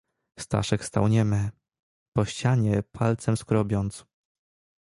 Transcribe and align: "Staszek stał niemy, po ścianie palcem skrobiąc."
"Staszek 0.39 0.85
stał 0.85 1.07
niemy, 1.07 1.49
po 2.15 2.25
ścianie 2.25 2.83
palcem 2.91 3.37
skrobiąc." 3.37 4.05